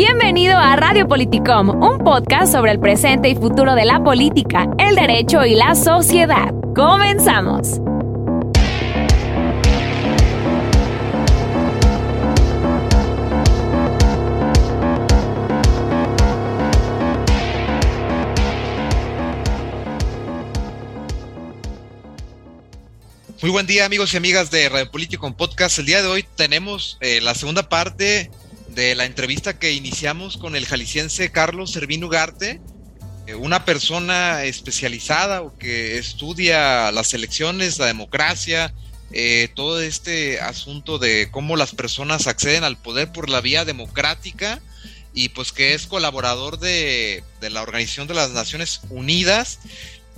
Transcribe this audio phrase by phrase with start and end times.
[0.00, 4.94] Bienvenido a Radio Politicom, un podcast sobre el presente y futuro de la política, el
[4.94, 6.54] derecho y la sociedad.
[6.72, 7.80] Comenzamos.
[23.42, 25.80] Muy buen día amigos y amigas de Radio Politicom Podcast.
[25.80, 28.30] El día de hoy tenemos eh, la segunda parte
[28.78, 32.60] de la entrevista que iniciamos con el jalisciense Carlos Servín Ugarte,
[33.26, 38.72] eh, una persona especializada o que estudia las elecciones, la democracia,
[39.10, 44.60] eh, todo este asunto de cómo las personas acceden al poder por la vía democrática
[45.12, 49.58] y pues que es colaborador de, de la Organización de las Naciones Unidas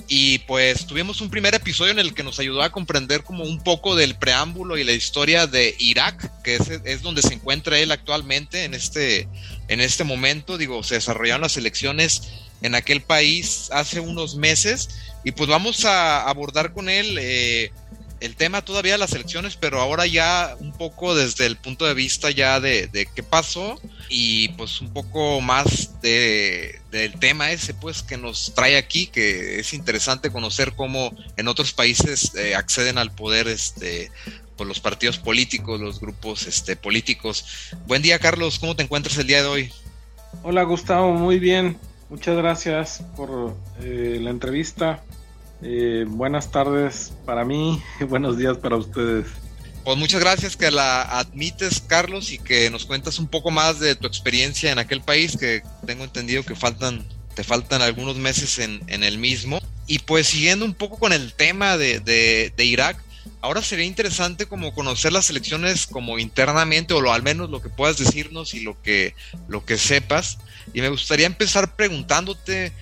[0.09, 3.62] y pues tuvimos un primer episodio en el que nos ayudó a comprender como un
[3.62, 8.64] poco del preámbulo y la historia de Irak, que es, donde se encuentra él actualmente
[8.64, 9.28] en este,
[9.68, 10.58] en este momento.
[10.58, 12.22] Digo, se desarrollaron las elecciones
[12.62, 14.88] en aquel país hace unos meses
[15.25, 17.72] y pues vamos a abordar con él eh,
[18.20, 21.94] el tema todavía de las elecciones, pero ahora ya un poco desde el punto de
[21.94, 27.72] vista ya de, de qué pasó y pues un poco más de, del tema ese
[27.72, 32.98] pues que nos trae aquí, que es interesante conocer cómo en otros países eh, acceden
[32.98, 34.10] al poder este
[34.56, 37.46] por pues, los partidos políticos, los grupos este, políticos.
[37.86, 39.72] Buen día Carlos, ¿cómo te encuentras el día de hoy?
[40.42, 41.78] Hola Gustavo, muy bien.
[42.10, 45.02] Muchas gracias por eh, la entrevista.
[45.62, 49.27] Eh, buenas tardes para mí buenos días para ustedes.
[49.84, 53.97] Pues muchas gracias que la admites, Carlos, y que nos cuentas un poco más de
[53.97, 58.83] tu experiencia en aquel país, que tengo entendido que faltan, te faltan algunos meses en,
[58.88, 59.58] el mismo.
[59.86, 63.03] Y pues siguiendo un poco con el tema de, de, Irak,
[63.41, 67.70] ahora sería interesante como conocer las elecciones como internamente, o lo, al menos lo que
[67.70, 69.14] puedas decirnos y lo que,
[69.48, 70.38] lo que sepas.
[70.75, 72.75] Y me gustaría empezar preguntándote,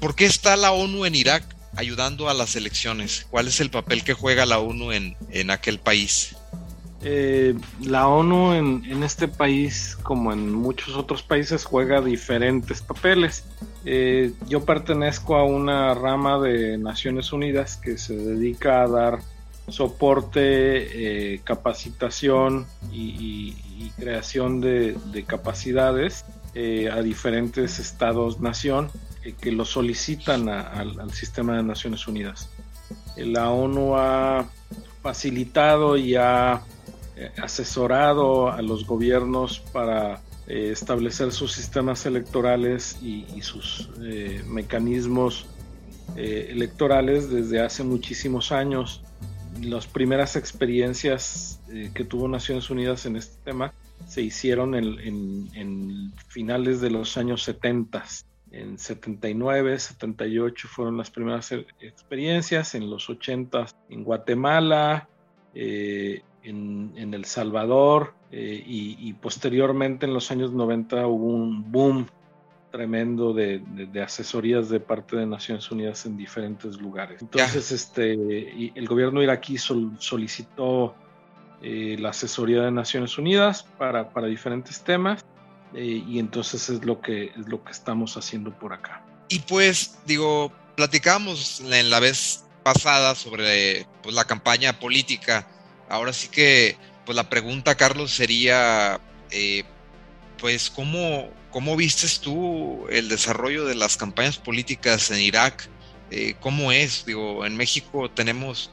[0.00, 1.44] ¿por qué está la ONU en Irak?
[1.76, 3.26] Ayudando a las elecciones?
[3.30, 6.36] ¿Cuál es el papel que juega la ONU en, en aquel país?
[7.04, 13.44] Eh, la ONU en, en, este país, como en muchos otros países, juega diferentes papeles.
[13.84, 19.18] Eh, yo pertenezco a una rama de Naciones Unidas que se dedica a dar
[19.68, 23.56] soporte, eh, capacitación y,
[23.98, 26.24] creación de, de capacidades
[26.90, 28.90] a diferentes estados-nación
[29.40, 32.50] que lo solicitan al sistema de Naciones Unidas.
[33.16, 34.48] La ONU ha
[35.02, 36.62] facilitado y ha
[37.16, 45.46] eh, asesorado a los gobiernos para eh, establecer sus sistemas electorales y, sus eh, mecanismos
[46.14, 49.02] electorales desde hace muchísimos años.
[49.62, 51.58] Las primeras experiencias
[51.94, 53.72] que tuvo Naciones Unidas en este tema
[54.06, 58.04] se hicieron en, en finales de los años 70
[58.52, 65.08] en 79, 78 fueron las primeras e, experiencias, en los 80 en Guatemala,
[65.54, 72.06] eh, en, El Salvador eh, y, posteriormente en los años 90 hubo un boom
[72.70, 73.62] tremendo de,
[74.02, 77.20] asesorías de parte de Naciones Unidas en diferentes lugares.
[77.20, 78.12] Entonces, este,
[78.74, 80.94] el gobierno iraquí solicitó
[81.60, 85.24] eh, la asesoría de Naciones Unidas para, para diferentes temas
[85.74, 89.04] eh, y entonces es lo que es lo que estamos haciendo por acá.
[89.28, 95.46] Y pues digo, platicamos en la vez pasada sobre pues, la campaña política.
[95.88, 99.00] Ahora sí que pues la pregunta, Carlos, sería
[99.30, 99.64] eh,
[100.38, 105.68] pues cómo cómo vistes tú el desarrollo de las campañas políticas en Irak.
[106.10, 107.04] Eh, ¿Cómo es?
[107.06, 108.70] Digo, en México tenemos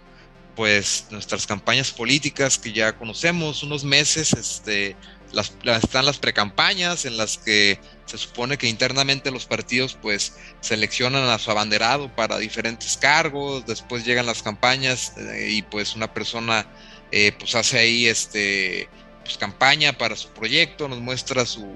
[0.60, 4.98] pues nuestras campañas políticas que ya conocemos, unos meses, este,
[5.32, 11.24] las, están las precampañas en las que se supone que internamente los partidos pues seleccionan
[11.30, 16.68] a su abanderado para diferentes cargos, después llegan las campañas eh, y pues una persona
[17.14, 18.90] eh, pues hace ahí este
[19.24, 21.74] pues campaña para su proyecto, nos muestra su,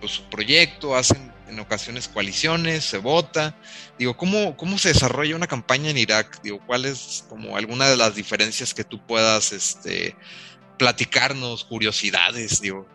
[0.00, 3.56] pues, su proyecto, hacen en ocasiones coaliciones, se vota.
[3.98, 6.40] Digo, ¿cómo, ¿cómo se desarrolla una campaña en Irak?
[6.42, 10.16] Digo, ¿cuál es como alguna de las diferencias que tú puedas este,
[10.78, 12.86] platicarnos curiosidades, digo.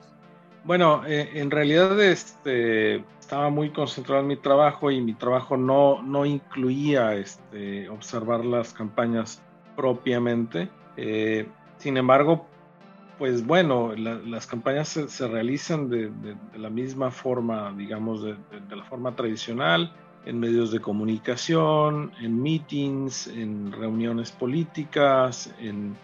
[0.64, 6.02] Bueno, eh, en realidad este, estaba muy concentrado en mi trabajo y mi trabajo no,
[6.02, 9.42] no incluía este, observar las campañas
[9.76, 10.70] propiamente.
[10.96, 11.46] Eh,
[11.78, 12.48] sin embargo,
[13.24, 16.12] pues bueno, las campañas se, realizan de,
[16.58, 18.36] la misma forma, digamos, de,
[18.70, 19.94] la forma tradicional,
[20.26, 25.96] en medios de comunicación, en meetings, en reuniones políticas, en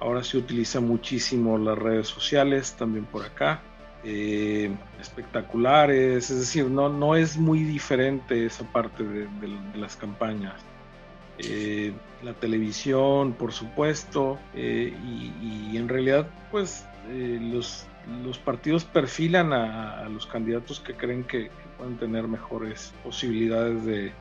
[0.00, 3.62] Ahora se utiliza muchísimo las redes sociales, también por acá.
[4.02, 9.28] eh, espectaculares, es decir, no, no es muy diferente esa parte de,
[9.76, 10.54] las campañas.
[11.44, 11.92] Eh,
[12.22, 14.94] la televisión, por supuesto, eh,
[15.32, 17.86] y, en realidad, pues los,
[18.22, 24.12] los, partidos perfilan a, los candidatos que creen que, pueden tener mejores posibilidades de,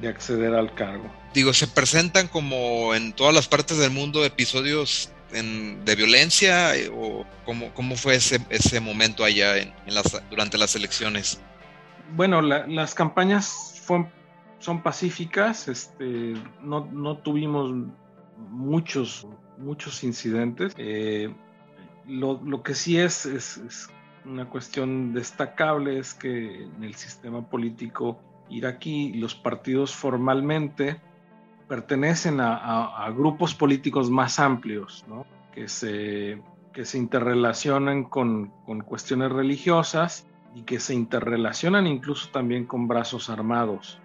[0.00, 1.04] de acceder al cargo.
[1.34, 5.10] Digo, se presentan como en todas las partes del mundo episodios
[5.42, 10.76] de violencia eh, o cómo, cómo fue ese, ese momento allá en, las, durante las
[10.76, 11.40] elecciones?
[12.14, 13.82] Bueno, las campañas
[14.64, 16.32] son pacíficas, este,
[16.62, 17.70] no, no tuvimos
[18.50, 19.28] muchos,
[19.58, 20.72] muchos incidentes.
[20.78, 21.34] Eh,
[22.06, 23.90] lo, lo, que sí es, es,
[24.24, 28.18] una cuestión destacable es que en el sistema político
[28.48, 30.98] iraquí los partidos formalmente
[31.68, 35.04] pertenecen a, grupos políticos más amplios,
[35.52, 36.40] que, se,
[36.72, 38.50] que se interrelacionan con,
[38.86, 44.00] cuestiones religiosas y que se interrelacionan incluso también con brazos armados.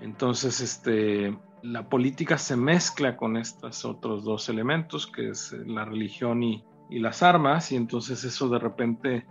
[0.00, 6.42] Entonces, este, la política se mezcla con estos otros dos elementos, que es la religión
[6.42, 9.26] y, las armas, y entonces eso de repente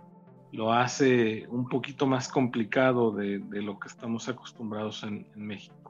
[0.52, 5.84] lo hace un poquito más complicado de, lo que estamos acostumbrados en México.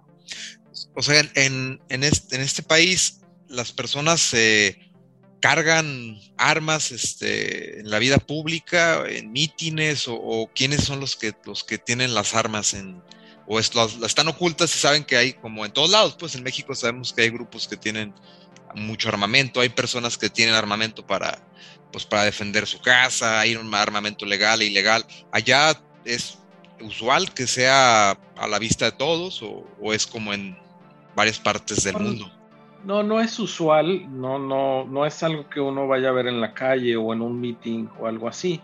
[0.94, 4.78] O sea, en, este, país las personas se
[5.40, 11.64] cargan armas este, en la vida pública, en mítines, o, quiénes son los que, los
[11.64, 13.02] que tienen las armas en,
[13.46, 17.12] o están ocultas y saben que hay, como en todos lados, pues en México sabemos
[17.12, 18.14] que hay grupos que tienen
[18.74, 21.38] mucho armamento, hay personas que tienen armamento para,
[21.92, 25.04] pues para defender su casa, hay un armamento legal e ilegal.
[25.30, 26.38] Allá es
[26.80, 30.56] usual que sea a la vista de todos o es como en,
[31.14, 32.30] varias partes del mundo.
[32.84, 36.40] No, no es usual, no, no, no es algo que uno vaya a ver en
[36.40, 38.60] la calle o en un meeting o algo así.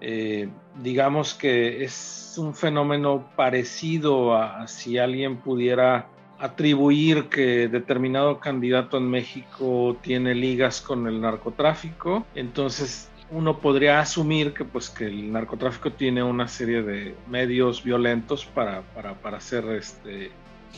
[0.00, 0.48] Eh,
[0.82, 6.06] digamos que es un fenómeno parecido a, si alguien pudiera
[6.38, 14.52] atribuir que determinado candidato en México tiene ligas con el narcotráfico, entonces uno podría asumir
[14.52, 19.64] que pues que el narcotráfico tiene una serie de medios violentos para, para, para hacer
[19.70, 20.30] este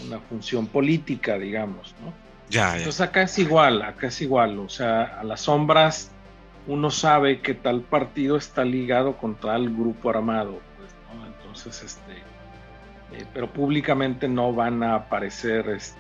[0.06, 2.12] una función política, digamos, ¿no?
[2.48, 6.12] Ya, Entonces acá es igual, acá es igual, o sea, a las sombras
[6.66, 11.26] uno sabe que tal partido está ligado con tal grupo armado, pues, ¿no?
[11.26, 12.12] Entonces, este,
[13.12, 15.98] eh, pero públicamente no van a aparecer, este,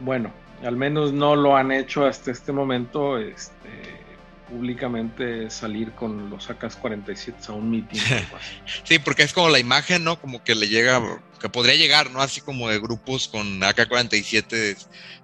[0.00, 0.32] bueno,
[0.64, 4.02] al menos no lo han hecho hasta este momento, este,
[4.48, 8.00] públicamente salir con los AK-47 a un meeting.
[8.84, 10.20] sí, porque es como la imagen, ¿no?
[10.20, 11.00] Como que le llega,
[11.40, 12.20] que podría llegar, ¿no?
[12.20, 14.76] Así como de grupos con AK-47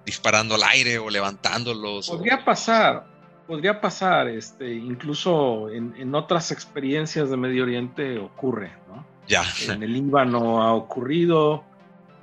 [0.06, 2.08] disparando al aire o levantándolos.
[2.08, 3.04] Podría pasar,
[3.48, 9.06] podría pasar, este, incluso en, otras experiencias de Medio Oriente ocurre, ¿no?
[9.26, 9.42] Ya.
[9.68, 11.64] En el Líbano ha ocurrido,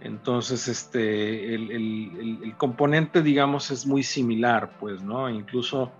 [0.02, 5.28] entonces, este, el, el, el, componente, digamos, es muy similar, pues, ¿no?
[5.28, 5.92] Incluso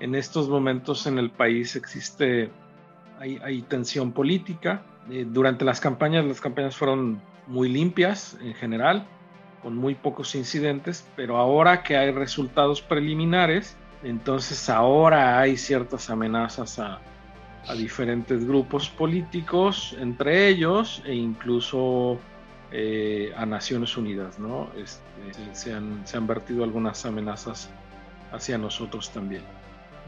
[0.00, 2.50] en estos momentos en el país existe,
[3.20, 4.82] hay, tensión política.
[5.08, 9.06] Eh, durante las campañas, las campañas fueron muy limpias en general,
[9.62, 16.78] con muy pocos incidentes, pero ahora que hay resultados preliminares, entonces ahora hay ciertas amenazas
[16.78, 17.00] a,
[17.78, 22.18] diferentes grupos políticos, entre ellos e incluso
[22.70, 24.70] eh, a Naciones Unidas, ¿no?
[24.76, 25.00] Este,
[25.54, 27.70] se, han, se han vertido algunas amenazas
[28.32, 29.42] hacia nosotros también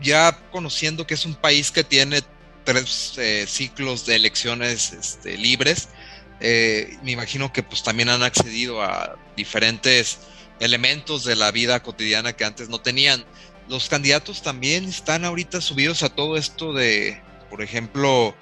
[0.00, 2.22] ya conociendo que es un país que tiene
[2.64, 5.88] tres eh, ciclos de elecciones este, libres,
[6.40, 10.18] eh, me imagino que pues también han accedido a diferentes
[10.60, 13.24] elementos de la vida cotidiana que antes no tenían.
[13.68, 17.20] Los candidatos también están ahorita subidos a todo esto de,
[17.50, 18.34] por ejemplo,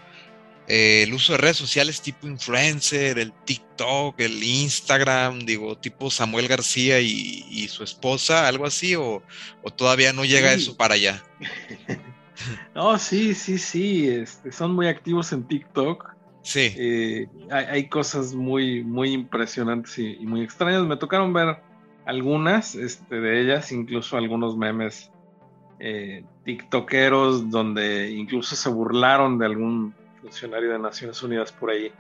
[0.67, 6.49] eh, el uso de redes sociales tipo influencer, el TikTok, el Instagram, digo, tipo Samuel
[6.49, 9.23] García y, su esposa, algo así, o,
[9.77, 11.23] todavía no llega eso para allá.
[12.75, 16.15] no, sí, sí, sí, este, son muy activos en TikTok.
[16.43, 16.75] Sí.
[16.77, 20.83] Eh, hay, cosas muy, muy impresionantes y, muy extrañas.
[20.85, 21.59] Me tocaron ver
[22.07, 25.11] algunas este, de ellas, incluso algunos memes
[25.79, 31.93] eh, tiktokeros donde incluso se burlaron de algún funcionario de Naciones Unidas por ahí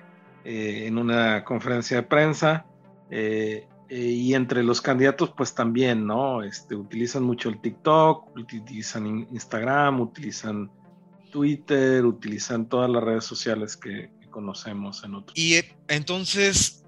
[0.44, 2.66] eh, en una conferencia de prensa.
[3.10, 6.42] Eh, eh, y entre los candidatos, pues también, ¿no?
[6.42, 10.70] Este, utilizan mucho el TikTok, utilizan Instagram, utilizan
[11.30, 15.38] Twitter, utilizan todas las redes sociales que, conocemos en otros.
[15.38, 16.84] Y entonces,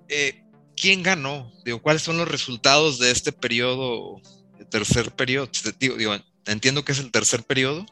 [0.77, 1.53] ¿quién ganó?
[1.65, 4.21] Digo, ¿cuáles son los resultados de este periodo,
[4.69, 5.49] tercer periodo?
[5.79, 6.13] Digo,
[6.47, 7.87] entiendo que es el tercer periodo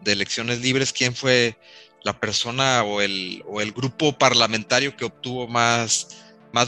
[0.00, 0.92] de elecciones libres.
[0.92, 1.56] ¿Quién fue
[2.04, 6.08] la persona o el, o el grupo parlamentario que obtuvo más,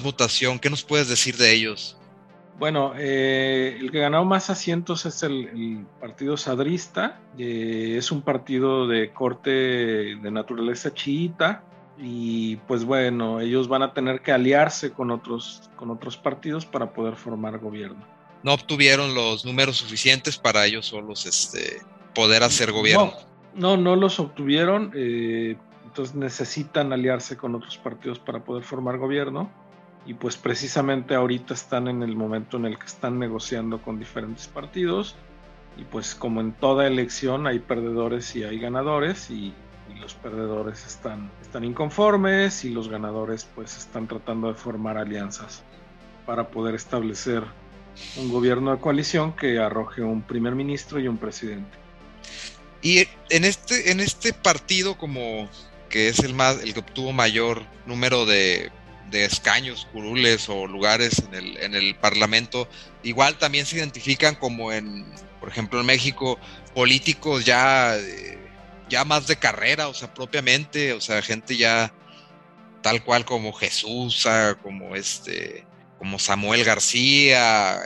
[0.03, 0.59] votación.
[0.59, 1.99] ¿Qué nos puedes decir de ellos?
[2.59, 7.21] Bueno, eh, el que ganó más asientos es el, Partido Sadrista.
[7.37, 11.63] Es un partido de corte de naturaleza chiita.
[11.99, 16.93] Y pues bueno, ellos van a tener que aliarse con otros, con otros partidos para
[16.93, 18.05] poder formar gobierno.
[18.45, 21.83] No obtuvieron los números suficientes para ellos solos este,
[22.15, 23.13] poder hacer gobierno.
[23.55, 24.93] No, no, los obtuvieron.
[24.95, 29.51] Eh, entonces necesitan aliarse con otros partidos para poder formar gobierno
[30.07, 34.47] y pues precisamente ahorita están en el momento en el que están negociando con diferentes
[34.47, 35.15] partidos
[35.77, 39.55] y pues como en toda elección hay perdedores y hay ganadores y,
[40.01, 45.63] los perdedores están, están inconformes y los ganadores pues están tratando de formar alianzas
[46.27, 47.45] para poder establecer
[48.17, 51.79] un gobierno de coalición que arroje un primer ministro y un presidente.
[52.83, 55.49] Y en este, en este partido como
[55.89, 58.71] que es el más, el que obtuvo mayor número de
[59.11, 62.69] de escaños, curules o lugares en el, en el Parlamento,
[63.03, 65.07] igual también se identifican como en,
[65.41, 66.39] por ejemplo, en México,
[66.75, 68.39] políticos ya, eh,
[68.89, 71.93] ya más de carrera, o sea, propiamente, o sea, gente ya
[72.83, 75.65] tal cual como Jesús, ah, como este,
[75.99, 77.81] como Samuel García.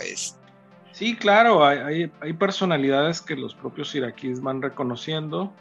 [0.93, 5.53] Sí, claro, hay, hay personalidades que los propios iraquíes van reconociendo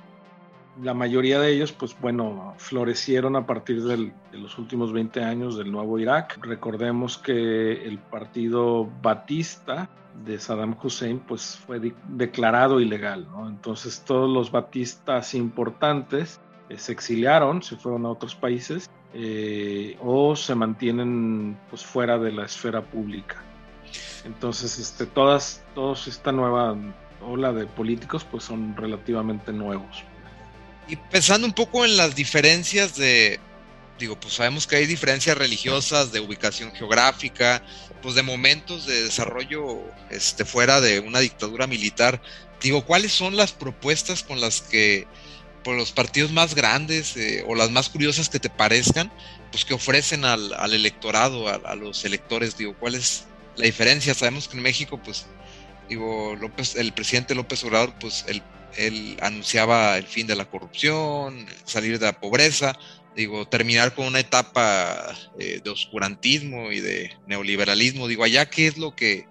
[0.82, 5.72] la mayoría de ellos, pues bueno, florecieron a partir de los últimos 20 años del
[5.72, 6.38] nuevo Irak.
[6.42, 9.90] Recordemos que el partido Batista
[10.26, 13.28] de Saddam Hussein, pues fue declarado ilegal.
[13.48, 16.40] Entonces todos los batistas importantes
[16.70, 22.32] eh, se exiliaron, se fueron a otros países eh, o se mantienen pues fuera de
[22.32, 23.44] la esfera pública.
[24.26, 26.76] Entonces, este, todas, todos esta nueva
[27.22, 30.04] ola de políticos, pues son relativamente nuevos.
[30.88, 33.40] Y pensando un poco en las diferencias de,
[34.00, 37.64] digo, pues sabemos que hay diferencias religiosas, de ubicación geográfica,
[38.02, 42.22] pues de momentos de desarrollo este, fuera de una dictadura militar.
[42.62, 45.08] Digo, ¿cuáles son las propuestas con las que,
[45.76, 49.12] los partidos más grandes eh, o las más curiosas que te parezcan,
[49.52, 52.58] pues que ofrecen al, electorado, a, los electores?
[52.58, 54.14] Digo, ¿cuál es la diferencia?
[54.14, 55.26] Sabemos que en México, pues,
[55.90, 58.26] digo, López, el presidente López Obrador, pues
[58.78, 62.78] él anunciaba el fin de la corrupción, salir de la pobreza,
[63.18, 68.08] digo, terminar con una etapa eh, de oscurantismo y de neoliberalismo.
[68.08, 69.26] Digo, allá qué es lo que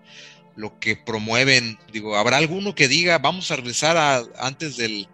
[0.57, 5.07] lo que promueven, digo, ¿habrá alguno que diga vamos a regresar antes del,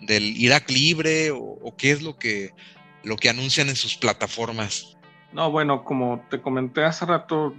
[0.00, 2.50] del Irak libre o, qué es lo que
[3.02, 4.96] lo que anuncian en sus plataformas?
[5.32, 7.54] No, bueno, como te comenté hace rato,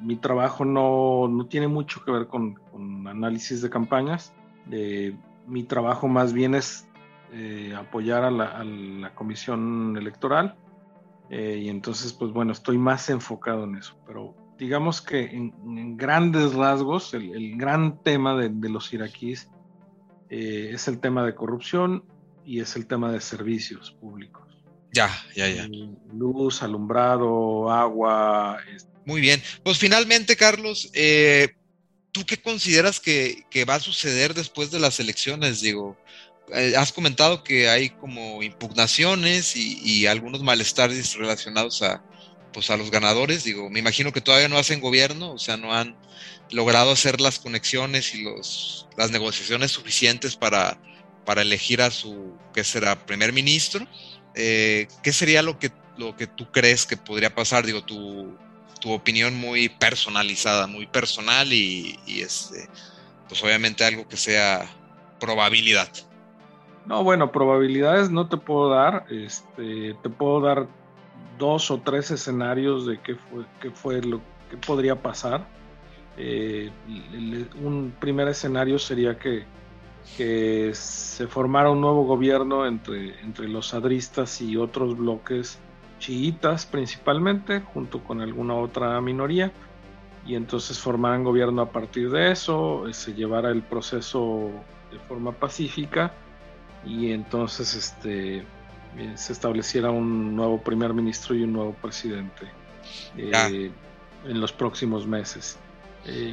[0.00, 4.32] mi trabajo no, no tiene mucho que ver con, con análisis de campañas.
[4.64, 5.14] De,
[5.46, 6.88] mi trabajo más bien es
[7.32, 10.56] eh, apoyar a la, comisión electoral
[11.30, 16.54] eh, y entonces pues bueno, estoy más enfocado en eso, pero digamos que en, grandes
[16.54, 19.50] rasgos el, gran tema de, los iraquíes
[20.30, 22.04] eh, es el tema de corrupción
[22.44, 24.46] y es el tema de servicios públicos.
[24.92, 25.68] Ya, ya, ya.
[26.12, 28.58] Luz, alumbrado, agua.
[29.04, 29.42] Muy bien.
[29.62, 31.54] Pues finalmente, Carlos, eh,
[32.12, 35.60] ¿tú qué consideras que, va a suceder después de las elecciones?
[35.60, 35.98] Digo,
[36.54, 42.02] eh, has comentado que hay como impugnaciones y, algunos malestares relacionados a,
[42.56, 43.44] pues a los ganadores.
[43.44, 45.94] Digo, me imagino que todavía no hacen gobierno, o sea, no han
[46.50, 50.78] logrado hacer las conexiones y los, las negociaciones suficientes para,
[51.26, 53.86] para elegir a su, ¿qué será?, primer ministro.
[54.34, 57.66] Eh, ¿Qué sería lo que, lo que tú crees que podría pasar?
[57.66, 58.34] Digo, tu,
[58.80, 62.70] tu opinión muy personalizada, muy personal y, este,
[63.28, 64.66] pues obviamente algo que sea
[65.20, 65.90] probabilidad.
[66.86, 69.04] No, bueno, probabilidades no te puedo dar.
[69.10, 70.68] Este, te puedo dar
[71.38, 75.46] dos o tres escenarios de qué fue, qué fue lo que podría pasar.
[76.16, 76.70] Eh,
[77.62, 79.44] un primer escenario sería que,
[80.16, 85.58] que, se formara un nuevo gobierno entre, entre los sadristas y otros bloques
[85.98, 89.52] chiitas principalmente, junto con alguna otra minoría,
[90.26, 94.50] y entonces formaran gobierno a partir de eso, eh, se llevara el proceso
[94.90, 96.12] de forma pacífica
[96.84, 98.44] y entonces este,
[99.14, 102.46] se estableciera un nuevo primer ministro y un nuevo presidente
[103.16, 103.70] eh,
[104.24, 105.58] en los próximos meses.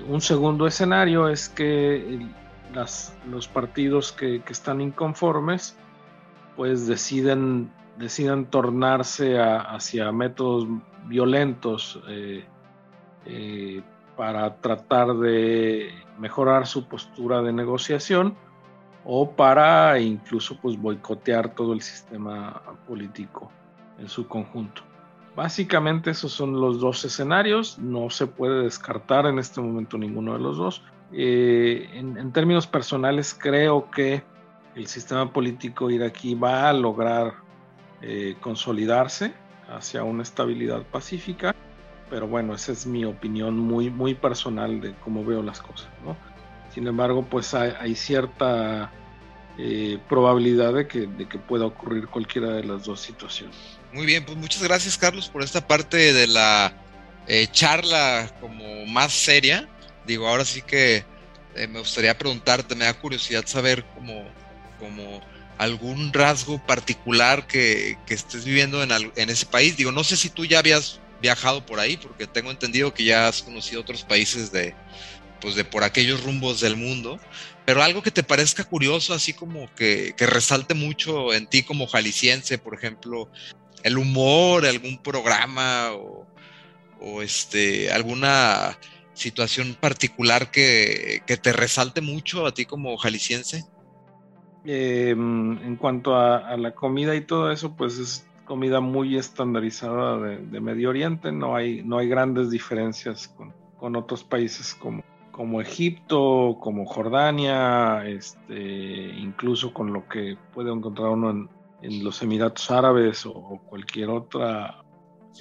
[0.07, 2.25] un segundo escenario es que
[2.73, 5.75] las, los partidos que, que están inconformes
[6.55, 10.67] pues deciden decidan tornarse hacia métodos
[11.05, 12.45] violentos eh,
[13.25, 13.81] eh,
[14.17, 18.35] para tratar de mejorar su postura de negociación
[19.05, 23.51] o para incluso pues boicotear todo el sistema político
[23.99, 24.81] en su conjunto.
[25.35, 30.39] Básicamente esos son los dos escenarios, no se puede descartar en este momento ninguno de
[30.39, 30.83] los dos.
[31.11, 34.23] Eh, en, términos personales creo que
[34.75, 37.33] el sistema político iraquí va a lograr
[38.01, 39.33] eh, consolidarse
[39.69, 41.55] hacia una estabilidad pacífica,
[42.09, 45.89] pero bueno, esa es mi opinión muy, muy personal de cómo veo las cosas.
[46.73, 48.91] Sin embargo, pues hay, cierta
[49.59, 51.07] eh, probabilidad de que,
[51.47, 53.55] pueda ocurrir cualquiera de las dos situaciones.
[53.91, 56.73] Muy bien, pues muchas gracias Carlos por esta parte de la
[57.27, 59.69] eh, charla como más seria.
[60.07, 61.05] Digo, ahora sí que
[61.55, 64.23] eh, me gustaría preguntarte, me da curiosidad saber como,
[64.79, 65.21] como
[65.59, 69.77] algún rasgo particular que, estés viviendo en, en, ese país.
[69.77, 73.27] Digo, no sé si tú ya habías viajado por ahí, porque tengo entendido que ya
[73.27, 74.75] has conocido otros países de,
[75.43, 77.19] pues de por aquellos rumbos del mundo,
[77.65, 81.85] pero algo que te parezca curioso, así como que, que resalte mucho en ti como
[81.85, 83.29] jalisciense, por ejemplo,
[83.83, 88.77] el humor, algún programa o, este, alguna
[89.13, 93.65] situación particular que, te resalte mucho a ti como jalisciense?
[94.63, 100.61] Em, en cuanto a, la comida y todo eso, pues es comida muy estandarizada de,
[100.61, 103.53] Medio Oriente, no hay, no hay grandes diferencias con,
[103.97, 108.55] otros países como, como Egipto, como Jordania, este,
[109.17, 111.49] incluso con lo que puede encontrar uno en,
[111.81, 114.83] en los Emiratos Árabes o, cualquier otra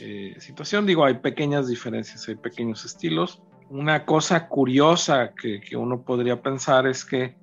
[0.01, 0.87] eh, situación.
[0.87, 3.43] Digo, hay pequeñas diferencias, hay pequeños estilos.
[3.69, 7.37] Una cosa curiosa que, uno podría pensar es que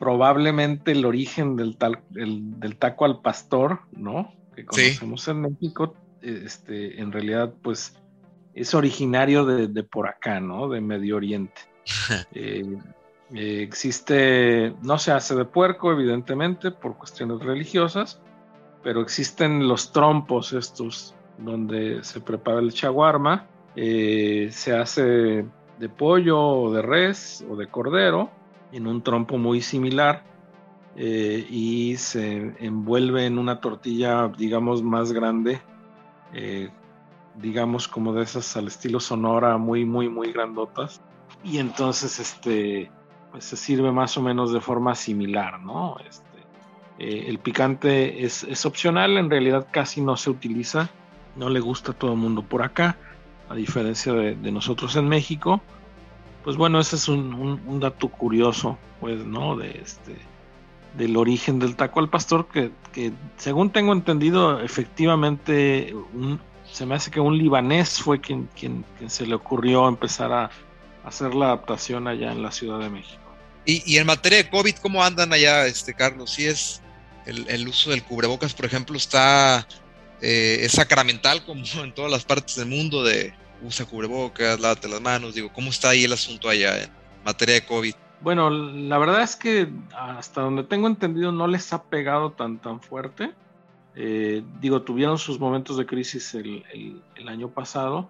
[0.00, 4.34] probablemente el origen del, tal, del taco al pastor, ¿no?
[4.56, 7.94] Que conocemos en México, este, en realidad, pues
[8.60, 10.68] es originario de, por acá, ¿no?
[10.68, 11.60] De Medio Oriente.
[12.34, 12.78] eh,
[13.34, 18.20] eh, existe, no se hace de puerco, evidentemente, por cuestiones religiosas,
[18.82, 23.46] pero existen los trompos estos, donde se prepara el chaguarma,
[23.76, 25.44] eh, se hace
[25.78, 28.30] de pollo o de res o de cordero,
[28.72, 30.24] en un trompo muy similar,
[30.96, 35.60] eh, y se envuelve en una tortilla, digamos, más grande,
[37.40, 41.00] digamos como de esas al estilo sonora, muy, muy, muy grandotas.
[41.44, 42.90] Y entonces, este,
[43.30, 45.96] pues, se sirve más o menos de forma similar, ¿no?
[46.06, 46.24] Este,
[46.98, 50.90] eh, el picante es, opcional, en realidad casi no se utiliza,
[51.36, 52.96] no le gusta a todo el mundo por acá,
[53.48, 55.60] a diferencia de, nosotros en México.
[56.42, 59.56] Pues bueno, ese es un, dato curioso, pues, ¿no?
[59.56, 60.16] De este,
[60.96, 62.72] del origen del taco al pastor, que,
[63.36, 65.94] según tengo entendido, efectivamente,
[66.72, 70.50] se me hace que un libanés fue quien, quien se le ocurrió empezar a,
[71.08, 73.22] hacer la adaptación allá en la Ciudad de México.
[73.64, 76.30] Y, en materia de COVID, ¿cómo andan allá, este Carlos?
[76.32, 76.80] Si es
[77.26, 79.66] el, uso del cubrebocas, por ejemplo, está
[80.22, 85.02] eh, es sacramental como en todas las partes del mundo de usa cubrebocas, lávate las
[85.02, 86.90] manos, digo, ¿cómo está ahí el asunto allá en
[87.24, 87.94] materia de COVID?
[88.22, 92.80] Bueno, la verdad es que hasta donde tengo entendido no les ha pegado tan tan
[92.80, 93.34] fuerte.
[94.00, 98.08] Eh, digo, tuvieron sus momentos de crisis el, año pasado,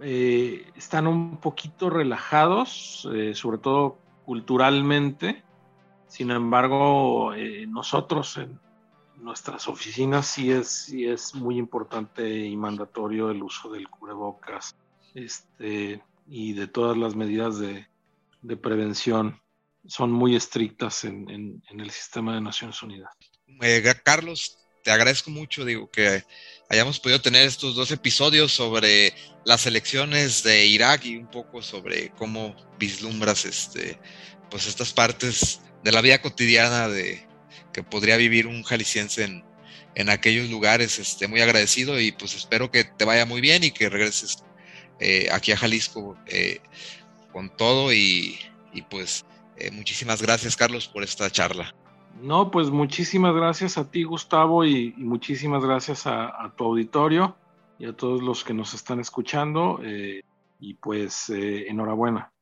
[0.00, 5.44] eh, están un poquito relajados, eh, sobre todo culturalmente.
[6.08, 7.32] Sin embargo,
[7.68, 8.58] nosotros en
[9.18, 14.74] nuestras oficinas sí es, sí es muy importante y mandatorio el uso del cubrebocas
[15.14, 17.86] este, y de todas las medidas de,
[18.56, 19.40] prevención
[19.86, 23.14] son muy estrictas en, en, el sistema de Naciones Unidas.
[24.04, 26.24] Carlos, te agradezco mucho, digo, que
[26.68, 29.14] hayamos podido tener estos dos episodios sobre
[29.44, 33.98] las elecciones de Irak y un poco sobre cómo vislumbras este,
[34.50, 37.26] pues estas partes de la vida cotidiana de
[37.72, 39.44] que podría vivir un jalisciense en,
[39.94, 40.98] en aquellos lugares.
[40.98, 44.44] Este, muy agradecido y pues espero que te vaya muy bien y que regreses
[45.00, 46.60] eh, aquí a Jalisco eh,
[47.32, 48.38] con todo y,
[48.72, 49.24] y pues
[49.56, 51.74] eh, muchísimas gracias Carlos por esta charla.
[52.20, 57.36] No, pues muchísimas gracias a ti, Gustavo, y, muchísimas gracias a, tu auditorio
[57.78, 59.80] y a todos los que nos están escuchando.
[59.82, 60.22] Eh,
[60.60, 62.32] y pues eh, enhorabuena.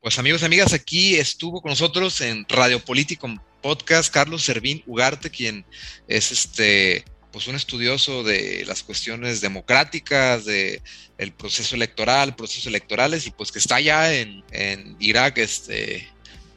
[0.00, 3.28] Pues amigos y amigas, aquí estuvo con nosotros en Radio Político
[3.62, 5.64] Podcast Carlos Servín Ugarte, quien
[6.08, 10.82] es este pues un estudioso de las cuestiones democráticas, de
[11.16, 16.06] el proceso electoral, procesos electorales, y pues que está allá en, en Irak, este,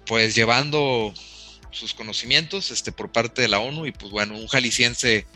[0.05, 1.13] pues llevando
[1.75, 5.27] sus conocimientos este, por parte de la ONU y pues bueno, un jalisciense,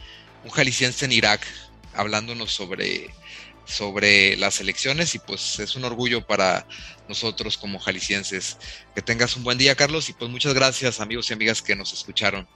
[0.44, 1.46] un jalisciense en Irak.
[1.94, 3.10] hablándonos sobre,
[3.66, 6.66] sobre las elecciones y pues es un orgullo para
[7.10, 8.58] nosotros como jaliscienses.
[8.96, 11.92] Que tengas un buen día, Carlos, y pues muchas gracias amigos y amigas que nos
[11.92, 12.48] escucharon.